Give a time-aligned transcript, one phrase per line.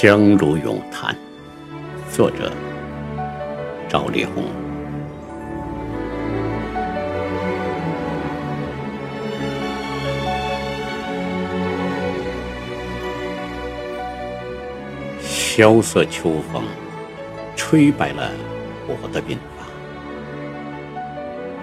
[0.00, 1.12] 江如咏叹，
[2.08, 2.52] 作者
[3.88, 4.44] 赵丽宏。
[15.20, 16.62] 萧瑟秋风，
[17.56, 18.30] 吹白了
[18.86, 19.66] 我的鬓发。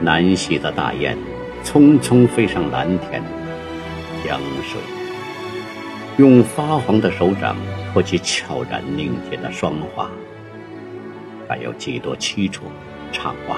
[0.01, 1.17] 南溪的大雁，
[1.63, 3.23] 匆匆飞上蓝天，
[4.25, 4.77] 江水
[6.17, 7.55] 用发黄的手掌
[7.95, 10.11] 托起悄然凝结的霜花。
[11.47, 12.65] 还有几多凄楚
[13.13, 13.57] 怅望，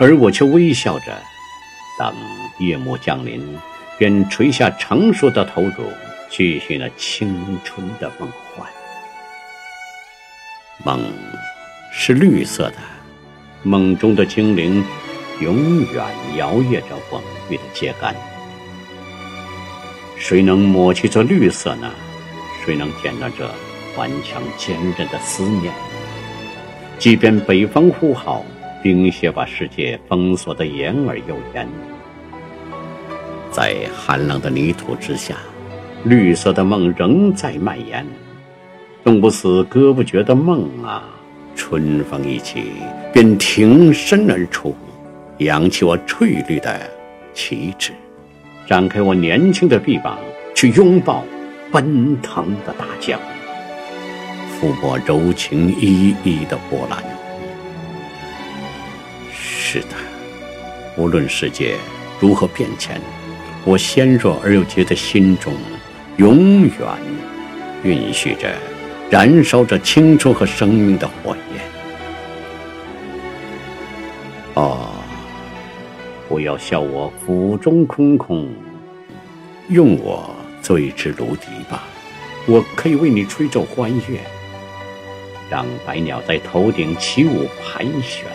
[0.00, 1.14] 而我却微笑着，
[1.98, 2.14] 当
[2.58, 3.46] 夜幕降临，
[3.98, 5.92] 便垂下成熟的头颅，
[6.30, 8.66] 继续那青春的梦幻。
[10.82, 11.12] 梦
[11.92, 12.76] 是绿色的，
[13.64, 14.82] 梦中的精灵
[15.42, 16.06] 永远
[16.38, 18.14] 摇曳着蓊郁的秸秆。
[20.16, 21.92] 谁能抹去这绿色呢？
[22.64, 23.48] 谁能剪断这
[23.96, 25.72] 顽强坚韧的思念？
[26.98, 28.44] 即便北风呼号，
[28.82, 31.68] 冰雪把世界封锁的严而又严，
[33.50, 35.36] 在寒冷的泥土之下，
[36.04, 38.04] 绿色的梦仍在蔓延。
[39.04, 41.04] 冻不死、割不绝的梦啊！
[41.54, 42.64] 春风一起，
[43.12, 44.76] 便挺身而出，
[45.38, 46.80] 扬起我翠绿的
[47.34, 47.92] 旗帜，
[48.66, 50.18] 展开我年轻的臂膀，
[50.54, 51.24] 去拥抱
[51.70, 53.20] 奔腾的大江，
[54.60, 57.02] 抚摸柔情依依的波澜。
[59.32, 59.88] 是的，
[60.96, 61.76] 无论世界
[62.18, 63.00] 如何变迁，
[63.64, 65.52] 我纤弱而又洁的心中，
[66.16, 66.72] 永远
[67.84, 68.48] 蕴蓄着。
[69.10, 71.64] 燃烧着青春和生命的火焰。
[74.52, 74.90] 哦，
[76.28, 78.50] 不要笑我腹中空空，
[79.68, 80.28] 用我
[80.68, 81.84] 做一支芦笛吧，
[82.46, 84.20] 我可以为你吹奏欢悦，
[85.48, 88.26] 让百鸟在头顶起舞盘旋。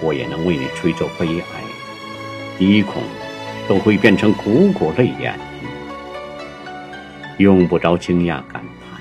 [0.00, 1.60] 我也能为你吹奏悲哀，
[2.58, 3.02] 鼻孔
[3.68, 5.38] 都会变成汩汩泪眼，
[7.36, 8.98] 用不着惊讶感叹。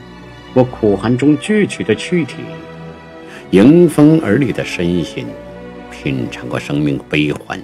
[0.53, 2.43] 我苦寒中攫取的躯体，
[3.51, 5.25] 迎风而立的身心，
[5.89, 7.57] 品尝过生命悲欢，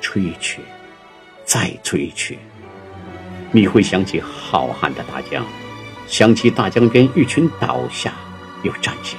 [0.00, 0.62] 吹去，
[1.48, 2.38] 再追去，
[3.52, 5.42] 你会想起浩瀚的大江，
[6.06, 8.12] 想起大江边一群倒下
[8.64, 9.16] 又站起，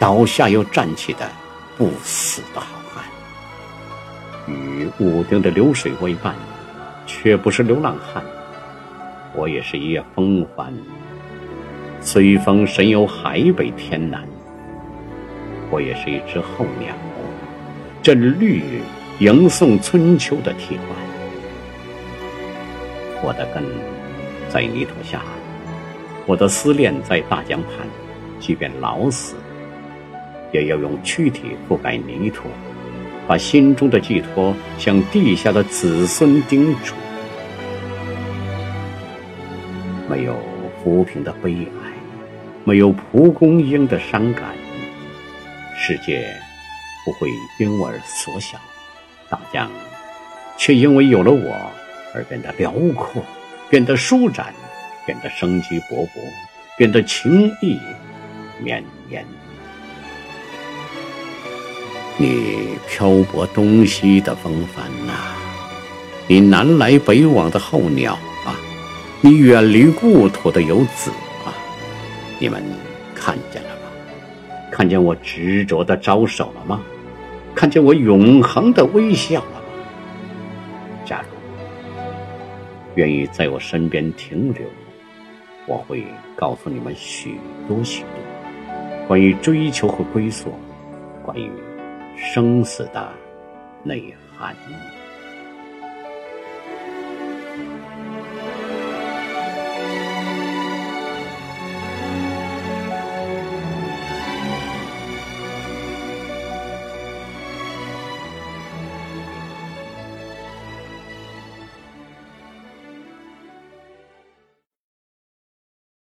[0.00, 1.30] 倒下又站起的
[1.78, 3.04] 不死的好汉，
[4.48, 6.34] 与屋顶的流水为伴，
[7.06, 8.24] 却不是流浪汉。
[9.32, 10.74] 我也是一叶风帆，
[12.00, 14.26] 随风神游海北天南。
[15.70, 16.92] 我也是一只候鸟，
[18.02, 18.82] 振绿
[19.20, 21.09] 迎送春秋的替换。
[23.22, 23.62] 我的根
[24.48, 25.22] 在泥土下，
[26.26, 27.86] 我的思念在大江畔。
[28.38, 29.34] 即便老死，
[30.50, 32.48] 也要用躯体覆盖泥土，
[33.28, 36.94] 把心中的寄托向地下的子孙叮嘱。
[40.08, 40.34] 没有
[40.82, 41.92] 浮萍的悲哀，
[42.64, 44.54] 没有蒲公英的伤感，
[45.76, 46.34] 世界
[47.04, 48.58] 不会因我而缩小，
[49.28, 49.70] 大江
[50.56, 51.70] 却因为有了我
[52.14, 53.22] 而变得辽阔，
[53.68, 54.54] 变得舒展，
[55.06, 56.20] 变得生机勃勃，
[56.76, 57.78] 变得情意
[58.62, 59.24] 绵延。
[62.16, 65.12] 你漂泊东西的风帆呐，
[66.26, 68.54] 你南来北往的候鸟啊。
[69.22, 71.10] 你远离故土的游子
[71.44, 71.52] 啊，
[72.38, 72.62] 你们
[73.14, 73.82] 看见了吗？
[74.70, 76.82] 看见我执着的招手了吗？
[77.54, 79.59] 看见我永恒的微笑了吗？
[82.96, 84.66] 愿意在我身边停留，
[85.66, 86.04] 我会
[86.36, 90.52] 告诉你们许多许多关于追求和归宿，
[91.22, 91.50] 关于
[92.16, 93.12] 生死的
[93.82, 94.54] 内涵。